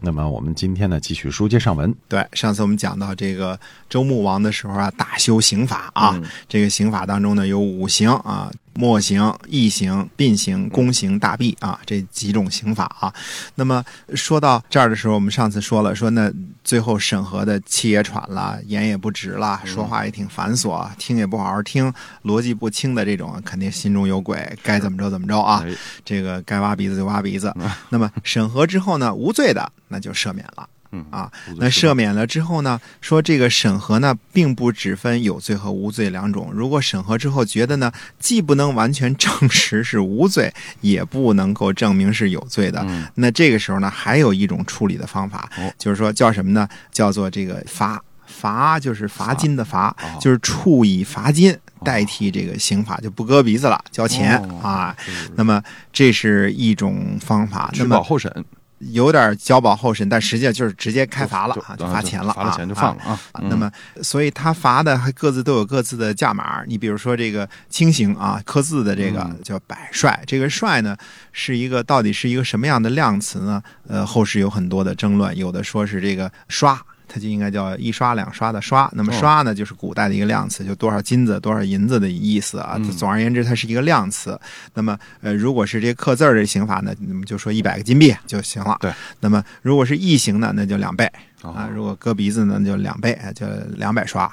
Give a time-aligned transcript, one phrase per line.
[0.00, 1.94] 那么我们今天呢，继续书接上文。
[2.08, 3.58] 对，上次我们讲到这个
[3.88, 8.50] 周穆王的时候啊，大修刑法啊，这个刑法当中呢有五刑啊。
[8.78, 13.10] 墨刑、异刑、并刑、宫刑、大弊啊，这几种刑法啊。
[13.54, 13.82] 那么
[14.14, 16.30] 说到这儿的时候，我们上次说了，说那
[16.62, 21.90] 最后审核的气也喘了，言也不直了，说话也挺繁琐，听也不好好听，
[22.24, 25.64] 逻辑不清的这种，肯定心中有鬼，该怎么着怎么着啊。
[26.04, 27.50] 这个该挖鼻子就挖鼻子。
[27.88, 30.68] 那么审核之后呢，无罪的那就赦免了。
[30.92, 32.80] 嗯啊，那赦免了之后呢？
[33.00, 36.50] 说这个审核呢，并不只分有罪和无罪两种。
[36.54, 37.90] 如果审核之后觉得呢，
[38.20, 46.68] 既不能完全证实是无罪，也不能够证明是有罪的，那这个时候呢，还有一种处理的方法，就是说叫什么呢？
[46.92, 54.96] 叫做这个罚罚，就是罚金的罚，就是处以罚金代替这个刑法，就不割鼻子了，交钱啊。
[55.34, 55.60] 那么
[55.92, 57.68] 这是一种方法。
[57.74, 58.32] 取保候审。
[58.78, 63.18] 有点交保候审，但实际上就是直接开罚了啊，就罚钱了，罚了钱就放了啊。
[63.42, 63.70] 那么，
[64.02, 66.62] 所以他罚的还各自都有各自的价码。
[66.66, 70.96] 你比如说这个轻刑啊，刻字的这个叫百帅，这个帅呢
[71.32, 73.62] 是一个到底是一个什么样的量词呢？
[73.88, 76.80] 呃，后世有很多的争论，有的说是这个刷。
[77.08, 82.78] 它就应该叫一刷两刷的刷，那么刷呢，就是古代的一个量词，就多少金子、多少银子的意思啊。
[82.96, 84.38] 总而言之，它是一个量词。
[84.74, 88.76] 那么，呃，如果是这刻字儿的刑法呢，那么就说一百个金币就行了。
[88.80, 88.92] 对。
[89.20, 91.10] 那么，如果是异刑呢，那就两倍
[91.42, 91.68] 啊。
[91.72, 93.46] 如果割鼻子呢，就两倍，就
[93.76, 94.30] 两百刷。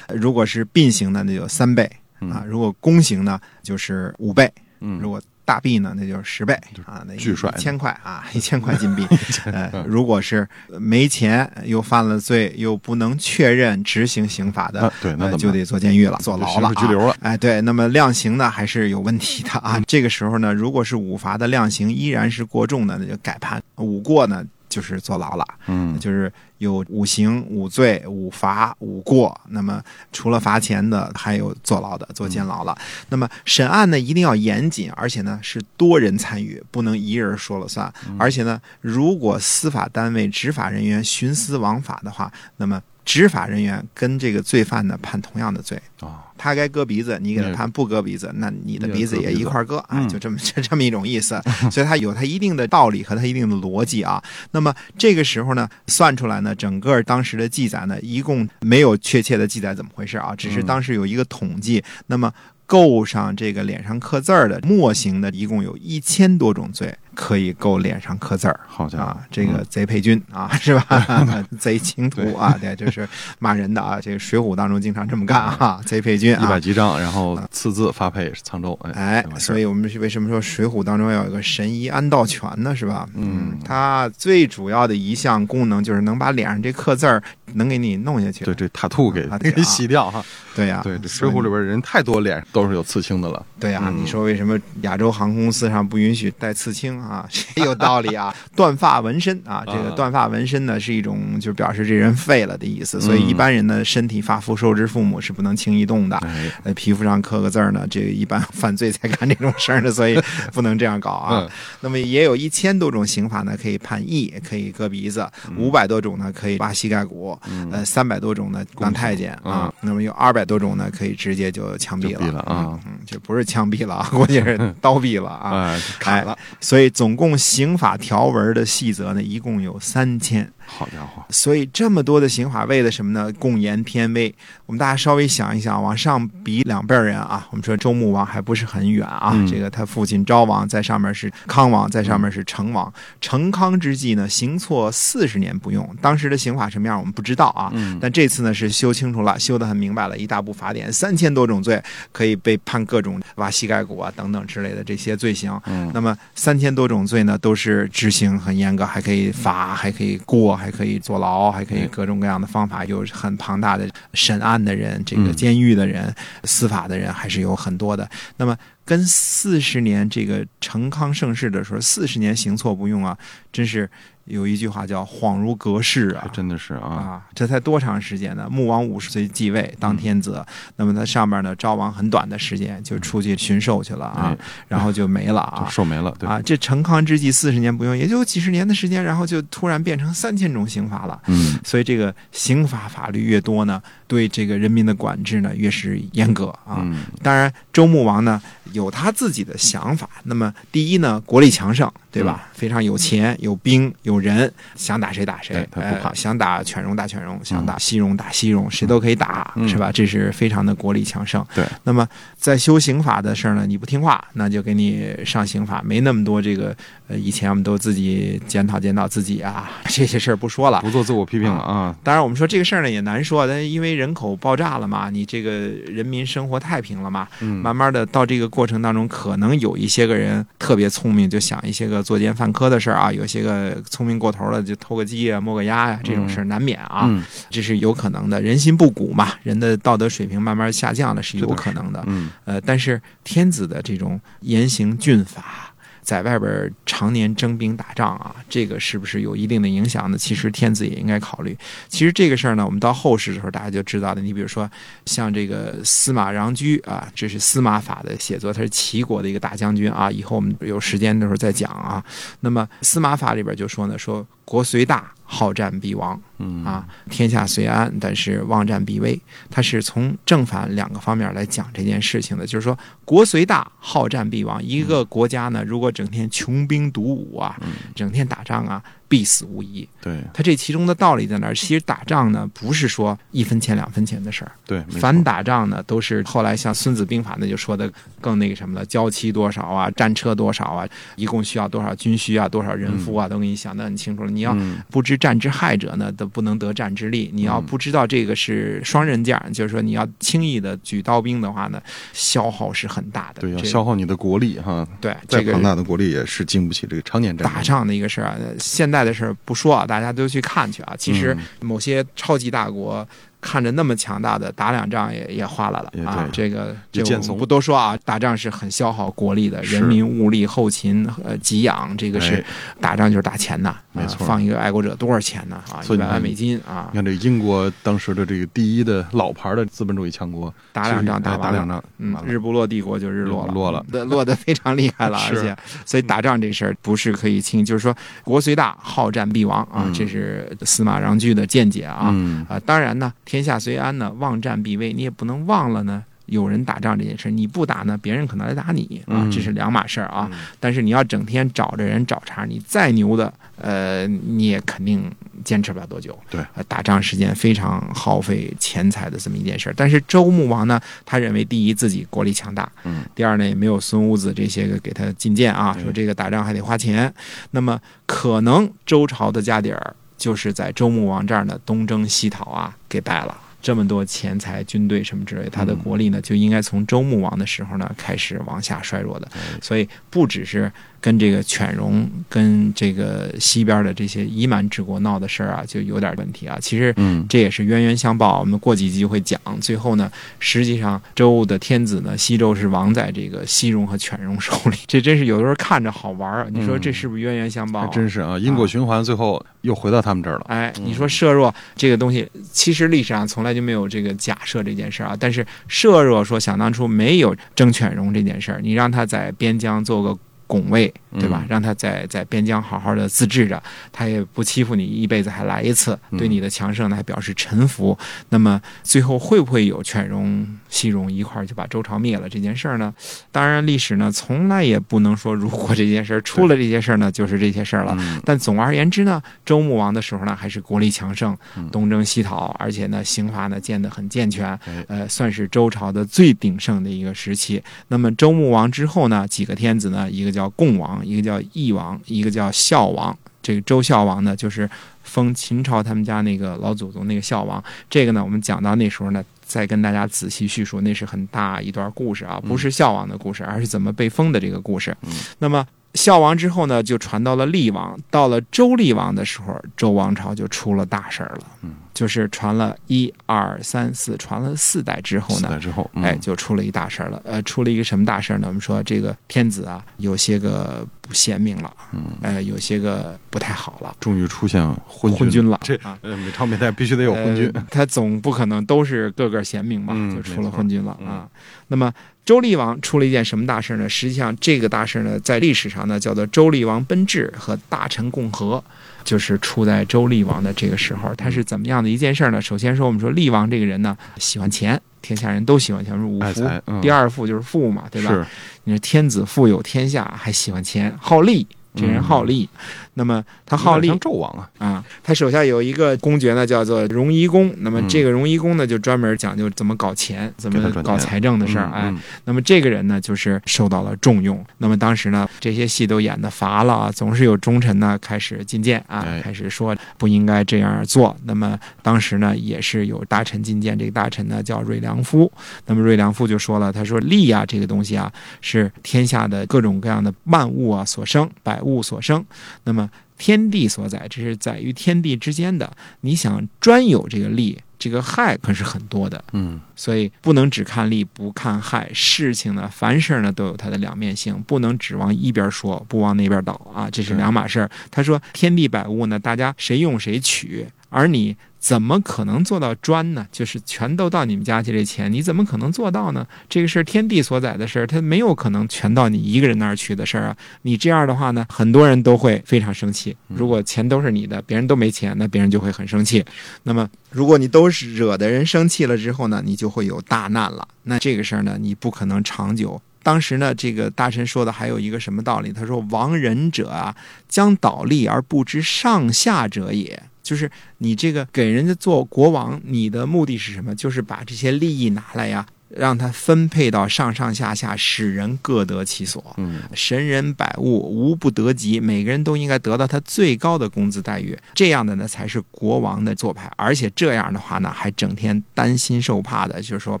[0.08, 1.90] 如果是并行呢，那就三倍
[2.20, 2.44] 啊。
[2.46, 4.52] 如果弓刑呢，就是五倍。
[4.80, 4.98] 嗯。
[5.00, 9.06] 如果大币呢，那就是十倍啊，那巨帅，一千块啊，一千块金币。
[9.46, 10.48] 呃，如果是
[10.80, 17.14] 没钱又犯了罪，又不能确认执行刑法的，对，那就得坐监狱了，坐牢了，拘留了。
[17.20, 19.80] 哎，对，那么量刑呢，还是有问题的啊。
[19.86, 24.44] 这个时候呢，如果是五罚的量刑依然是过重的，那就改判；五过呢。
[24.74, 29.40] 就是坐牢了，嗯，就是有五刑、五罪、五罚、五过。
[29.50, 29.80] 那么
[30.10, 32.76] 除了罚钱的，还有坐牢的，坐监牢了。
[33.10, 37.92] 那么审案呢，一定要严谨，而且呢是多人参与，不能一人说了算。
[38.18, 42.82] 而且呢，如果司法单位执法人员徇私枉法的话，那么。
[43.04, 51.40] 执法人员跟这个罪犯呢判同样的罪啊，他该割鼻子，你给他判不割鼻子，那你的鼻子也一块割啊，就这么 就这么一种意思。
[51.70, 54.22] 所以它有它一定的道理和它一定的逻辑啊。
[54.52, 61.82] 那么这个时候呢，算出来呢，整个当时的记载呢，一共没有确切的记载怎么回事啊，只是当时有一个统计。
[62.06, 62.32] 那么
[62.66, 66.94] 够上这个脸上刻字儿的墨刑的，一共有一千多种罪。
[67.14, 70.84] 可以够脸上刻字儿，好家伙，这个贼配军啊， 是吧？
[71.58, 73.08] 贼情徒啊，对，就是
[73.38, 74.00] 骂人的啊。
[74.00, 78.78] 这个《水浒》当中经常这么干啊，贼配军，一百几张，然后赐字发配沧州。
[78.92, 82.74] 哎，所以我们是为什么说《水浒》当中要有个神医安道全呢？
[82.74, 83.08] 是吧？
[83.14, 87.22] 嗯，它最主要的一项功能就是能把脸上这刻字儿
[87.54, 90.24] 能给你弄下去，对，这塔兔给给洗掉哈。
[90.54, 93.44] 对呀，对，《水浒》里边人太多，脸都是有刺青的了。
[93.58, 97.00] 对呀，你说为什么亚洲航空公司上不允许带刺青？
[97.00, 98.34] 啊， 有道理啊！
[98.54, 103.00] 断发纹身啊，这个断发纹身呢是一种，就表示这人废了的意思。
[103.00, 106.16] 所以一般人的，身体发肤受之父母是不能轻易动的。
[106.62, 110.16] 呃，皮肤上刻个字儿呢，这个一般犯罪才干这种事儿的，所以
[110.52, 111.48] 不能这样搞啊。
[111.80, 115.22] 那么也有一千多种刑法呢，可以判役，可以割鼻子；
[115.56, 117.36] 五百多种呢，可以挖膝盖骨；
[117.70, 119.72] 呃，三百多种呢当太监啊。
[119.80, 122.78] 那么有二百多种呢，可以直接就枪毙了啊。
[122.86, 126.36] 嗯，这不是枪毙了， 估计是刀毙了 啊，砍了。
[126.60, 130.50] 所以总共刑法条文的细则呢，一共有三千。
[130.66, 131.22] 好家伙！
[131.30, 133.32] 所以这么多的刑法为了什么呢？
[133.38, 134.34] 共言偏微。
[134.66, 139.34] 我们大家稍微想一想，往上比两辈人啊，我们说周穆王还不是很远啊。
[139.48, 142.92] 这个他父亲昭王在上面是康王，在上面是成王。
[143.20, 145.88] 成康之际呢，刑错四十年不用。
[146.00, 147.70] 当时的刑法什么样我们不知道啊。
[148.00, 155.60] 但这次呢是修清楚了，修得很明白了，一大部法典，三千多种罪可以被判各种挖膝盖骨啊等等之类的这些罪行。
[155.92, 160.53] 那么三千多种罪呢，都是执行很严格，还可以罚，还可以过。
[160.56, 166.14] 还可以坐牢，还可以各种各样的方法，有很庞大的审案的人，这个监狱的人，
[166.44, 168.08] 司法的人还是有很多的。
[168.36, 173.16] 那么跟四十年这个成康盛世的时候，四十年行错不用啊，
[173.52, 173.88] 真是
[174.24, 176.28] 有一句话叫恍如隔世啊。
[176.32, 178.48] 真的是啊，啊，这才多长时间呢？
[178.50, 180.44] 穆王五十岁继位当天子，
[180.76, 184.36] 那么他上面呢，昭王很短的时间就出去巡狩去了啊，
[184.68, 185.68] 然后就没了就啊。
[185.70, 191.20] 寿没了，对，啊，这成康之际四十年不用，也就几十年的时间，然后就突然变成三千种刑法了。
[191.26, 196.78] 嗯所以这个刑法法律越多呢，对这个人民的管制呢越是严格啊。
[196.82, 198.40] 嗯当然，周穆王呢
[198.72, 200.08] 有他自己的想法。
[200.22, 202.48] 那么，第一呢，国力强盛，对吧？
[202.54, 209.90] 非常有钱、有兵、有人，想打谁打谁对，他不怕呃想打犬戎打犬戎，想打西戎打西戎，谁都可以打，嗯是吧？
[209.92, 211.44] 这是非常的国力强盛。
[211.54, 211.64] 对。
[211.82, 216.74] 那么，在修刑法的事儿呢，你不听话，那就给你上刑法，没那么多这个
[217.08, 220.80] 呃，以前我们都自己检讨检讨自己啊， 这些事儿不说了。
[220.80, 238.38] 不做自我批评了啊，当然，我们说这个事儿呢也难说，但因为人口爆炸了嘛，你这个人民生活太平了嘛，嗯慢慢的到这个过程当中，可能有一些个人特别聪明，就想一些个作奸犯科的事儿啊，有些个聪明过头了，就偷个鸡啊、摸个鸭呀、这种事儿难免啊，嗯这是有可能的。
[238.42, 242.04] 人心不古嘛，人的道德水平慢慢下降了是有可能的。
[242.06, 245.72] 嗯呃，但是天子的这种严刑峻法，
[246.04, 250.18] 在外边常年征兵打仗啊，这个是不是有一定的影响呢？
[250.18, 251.56] 其实天子也应该考虑。
[251.88, 254.20] 其实这个事儿呢，我们到后世的时候大家就知道的。
[254.20, 254.70] 你比如说，
[255.06, 260.10] 像这个司马穰苴啊，这是司马法的写作，他是齐国的一个大将军啊。
[260.10, 262.04] 以后我们有时间的时候再讲啊。
[262.40, 266.20] 那么司马法里边就说呢，说国虽大，好战必亡。
[266.44, 269.18] 嗯啊，天下虽安，但是忘战必危。
[269.50, 274.62] 他是从正反两个方面来讲这件事情的，就是说，国虽大，好战必亡。
[274.62, 277.58] 一个国家呢，如果整天穷兵黩武啊，
[277.94, 279.88] 整天打仗啊，必死无疑。
[280.00, 281.54] 对他这其中的道理在哪儿？
[281.54, 290.86] 其实打仗呢，不是说一分钱两分钱的事儿，对，凡打仗呢，都是后来像《孙子兵法》那就说的更那个什么了，交期多少啊，战车多少啊，
[291.16, 294.30] 一共需要多少军需啊，多少人夫啊，都给你想得很清楚了。
[294.30, 297.30] 你要嗯不知战之害者呢，都不能得战之力。
[297.32, 301.80] 你要不知道这个是双刃剑，就是说你要轻易的举刀兵的话呢，
[302.12, 303.40] 消耗是很大的。
[303.40, 310.94] 对，要消耗你的国力哈，对再这个庞大的国力也是经不起这个常年战打仗的一个事儿现在的事儿不说啊，大家都去看去啊。
[310.98, 313.06] 其实嗯某些超级大国。
[313.44, 316.26] 看着那么强大的，打两仗也也花了啊！
[316.32, 322.44] 这个这我们不多说啊，打仗是很消耗国力的，人民物力、后勤、呃给养，这个是哎
[322.80, 325.62] 打仗就是打钱呐，啊没错放一个爱国者多少钱呢？
[325.70, 331.36] 啊，一百万美金啊你，看这英国当时的这个第一的老牌的资本主义强国，打两仗打。
[331.36, 335.54] 打两仗，嗯日不落帝国就日落了，落了对， 落得非常厉害了，而且，
[335.84, 342.08] 所以打仗这事儿不是可以轻，就是说国虽大，好战必亡啊，嗯这是司马穰苴的见解啊。
[342.12, 346.04] 嗯啊，当然呢，天下虽安呢，忘战必危，你也不能忘了呢。
[346.26, 350.28] 有人打仗这件事，你不打呢，别人可能来打你啊嗯，这是两码事儿啊。
[350.32, 355.10] 嗯但是你要整天找着人找茬，你再牛的，呃，你也肯定
[355.44, 356.16] 坚持不了多久。
[356.30, 359.74] 对呃，打仗时间非常耗费钱财的这么一件事儿。
[359.76, 367.12] 但是周穆王呢，他认为第一自己国力强大，嗯，第二呢也没有孙武子这些个给他进谏啊，说这个打仗还得花钱。
[367.50, 373.38] 那么可能周朝的家底儿就是在周穆王这儿呢东征西讨啊给败了。
[373.60, 379.28] 这么多钱财、军队什么之类，他的国力呢就应该从周穆王的时候呢开始往下衰弱的。
[379.60, 380.72] 所以不只是
[381.04, 386.56] 跟这个犬戎、跟这个西边的这些夷蛮之国闹的事儿啊，就有点问题啊。
[386.62, 388.40] 其实嗯这也是冤冤相报。
[388.40, 389.38] 我们过几集会讲。
[389.60, 394.78] 最后呢，实际上周的天子呢，西周是亡在这个西戎和犬戎手里。
[394.86, 397.86] 这真是有的时候看着好玩儿，你说这是不是冤冤相报？
[397.88, 400.46] 真是啊，因果循环，最后又回到他们这儿了。
[400.48, 405.16] 哎，你说设若这个东西，其实历史上从来就没有这个假设这件事儿啊。
[405.20, 411.40] 但是设若说想当初没有争犬戎这件事儿，你让他在边疆做个拱卫，对吧？
[411.42, 417.96] 嗯让他在在边疆好好的自治着，他也不欺负你，一辈子还来一次，嗯对你的强盛呢还表示臣服。
[418.30, 422.92] 那么最后会不会有犬戎、西戎一块儿就把周朝灭了这件事儿呢？
[423.30, 427.94] 当然，历史呢从来也不能说如果这件事儿出了这些事儿呢，就是这些事儿了。
[427.98, 437.62] 嗯但总而言之呢，周穆王的时候呢，还是国力强盛嗯，东征西讨，而且呢，刑罚呢建得很健全哎，呃，算是周朝的最鼎盛的一个时期。
[437.88, 443.16] 那么周穆王之后呢，几个天子呢，一个叫共王，一个叫义王，一个叫孝王。
[443.42, 444.68] 这个周孝王呢，就是
[445.02, 447.62] 封秦朝他们家那个老祖宗那个孝王。
[447.88, 454.96] 这个呢，我们讲到那时候呢，再跟大家仔细叙述，那是很大一段故事啊，不是孝王的故事，而是怎么被封的这个故事。
[455.02, 457.98] 嗯那么孝王之后呢，就传到了厉王。
[458.10, 461.46] 到了周厉王的时候，周王朝就出了大事儿了。
[461.62, 467.22] 嗯，就是传了一二三四，传了四代之后呢，四代之后，嗯哎，就出了一大事儿了。
[467.24, 468.48] 呃，出了一个什么大事儿呢？
[468.48, 475.96] 我们说这个天子啊，有些个不贤明了，嗯，呃，有些个不太好了，终于出现昏昏君了这啊。
[476.02, 477.48] 呃，每朝每代必须得有昏君。
[477.54, 481.28] 呃他总不可能都是个个贤明嘛，嗯就出了昏君了嗯啊。
[481.68, 481.92] 那么
[482.24, 483.88] 周厉王出了一件什么大事呢？
[483.88, 488.62] 实际上这个大事呢，在历史上呢叫做周厉王奔至和大臣共和，
[489.04, 491.14] 就是出在周厉王的这个时候。
[491.16, 492.40] 他是怎么样的一件事呢？
[492.40, 498.10] 首先说，我们说厉王这个人呢，喜欢钱，天下人都喜欢钱，五福，嗯第二富就是富嘛，对吧？
[498.10, 498.26] 是，
[498.64, 501.46] 你说天子富有天下，还喜欢钱，好利。
[501.74, 502.48] 这人好利，
[502.94, 507.52] 那么他好利有点像纣王啊，啊，他手下有一个公爵呢，叫做荣夷公。
[507.58, 511.68] 那么嗯这个荣夷公呢，就专门讲究怎么搞钱，怎么搞财政的事儿。
[511.72, 514.44] 哎，嗯，那么这个人呢，就是受到了重用。
[514.58, 521.16] 那么当时呢，这些戏都演的乏了啊，总是有忠臣呢开始进谏啊哎，开始说不应该这样做。
[521.24, 525.30] 那么当时呢，也是有大臣进谏，这个大臣呢叫瑞良夫。
[525.66, 532.24] 那么瑞良夫就说了，他说利啊这个东西啊，是天下的各种各样的万物啊所生，百物所生。
[532.64, 535.70] 那么天地所载，这是在于天地之间的。
[536.02, 539.22] 你想专有这个利，这个害可是很多的。
[539.32, 547.70] 嗯，所以不能只看利不看害，事情呢，凡事呢都有它的两面性，不能只往一边说，不往那边倒啊，这是是两码事儿。
[547.90, 553.26] 他说天地百物呢，大家谁用谁取，而你怎么可能做到专呢？
[553.32, 556.24] 就是全都到你们家去这钱，你怎么可能做到呢？
[556.48, 560.36] 这个是天地所载的事儿，它没有可能全到你一个人那儿去的事儿啊。
[560.62, 563.16] 你这样的话呢，很多人都会非常生气。
[563.26, 566.24] 如果钱都是你的，别人都没钱，那别人就会很生气。
[566.62, 570.68] 那么，如果你都是惹的人生气了之后呢，你就会有大难了。
[570.84, 572.80] 那这个事儿呢，你不可能长久。
[573.02, 575.52] 当时呢，这个大臣说的还有一个什么道理？
[575.52, 576.94] 他说：“亡人者啊，
[577.28, 583.72] 将倒立而不知上下者也。”就是你这个给人家做国王，你的目的是什么？
[583.76, 589.34] 就是把这些利益拿来呀，让它分配到上上下下，使人各得其所。
[589.38, 596.50] 嗯，神人百物无不得及，每个人都应该得到他最高的工资待遇，这样的呢才是国王的做派。
[596.56, 600.00] 而且这样的话呢，还整天担心受怕的，就是说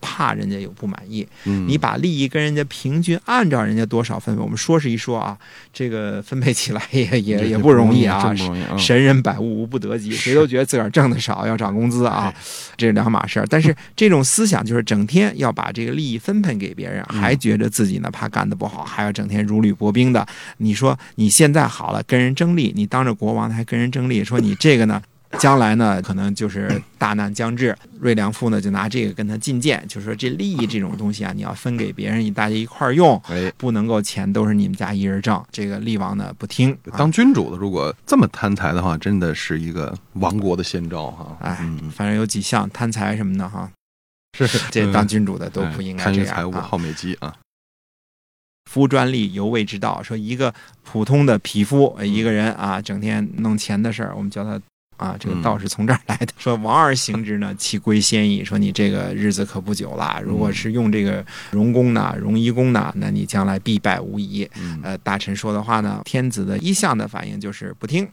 [0.00, 1.26] 怕人家有不满意。
[1.44, 5.38] 嗯你把利益跟人家平均按照人家多少分配，我们说是一说啊，
[5.72, 8.20] 这个分配起来也 也也不容易啊。
[8.20, 8.76] 不容易啊。
[8.76, 12.32] 神人百物无不得及，谁都觉得自个儿挣的少，要涨工资啊，
[12.76, 13.46] 这是两码事儿。
[13.48, 20.26] 但是这种思想就是整天要把这个利益分配给别人，还觉得自己呢怕干得不好，还要整天如履薄冰的。
[20.58, 25.02] 你说你现在好了，跟人争利，你当着国王还跟人争利，说你这个呢？
[25.38, 27.72] 将来呢，可能就是大难将至。
[28.00, 35.40] 瑞良夫呢，就拿这个跟他进谏，就说这利益这种东西啊，你要分给别人，你大家一块儿用，哎，不能够钱都是你们家一人挣。
[35.52, 41.36] 这个厉王呢不听，啊当君主的如果这么贪财的话，真的是一个亡国的先兆哈。
[41.42, 43.70] 哎嗯，反正有几项贪财什么的哈，
[44.32, 46.32] 是这当君主的都哎不应该贪这样啊。
[46.32, 47.34] 于财物好美姬啊。
[48.70, 54.60] 夫专利犹未之道，说一个普通的匹夫，呃一个人啊，整天弄钱的事儿，我们叫他
[54.96, 56.28] 啊，这个嗯道是从这儿来的。
[56.38, 58.44] 说王而行之呢，其归先矣。
[58.44, 64.48] 说你这个日子可不久了，如果是用这个荣公呢、荣夷公呢，那你将来必败无疑。
[64.56, 68.06] 嗯，呃，大臣说的话呢，天子的一向的反应就是不听，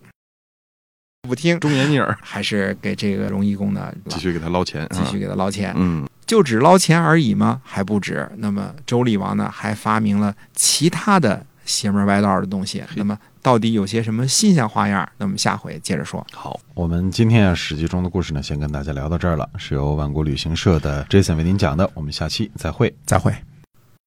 [1.27, 5.73] 不听，忠言逆耳， 还是给这个荣义公呢继续给他捞钱，继续给他捞钱。
[5.75, 7.61] 嗯，就只捞钱而已吗？
[7.63, 8.27] 还不止。
[8.37, 12.81] 那么周厉王呢，还发明了其他的邪门歪道的东西。
[12.95, 15.07] 那么到底有些什么新鲜花样？
[15.17, 16.25] 那么下回接着说。
[16.31, 22.93] 好，我们今天啊《史记》中的故事呢，先跟大家聊到这儿了，是由万国旅行社的 Jason 为您讲的，我们下期再会。
[23.05, 23.33] 再会。